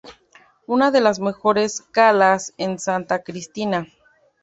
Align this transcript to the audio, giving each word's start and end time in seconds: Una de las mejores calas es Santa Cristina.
Una 0.65 0.89
de 0.89 0.99
las 0.99 1.19
mejores 1.19 1.81
calas 1.91 2.55
es 2.57 2.83
Santa 2.85 3.21
Cristina. 3.21 3.85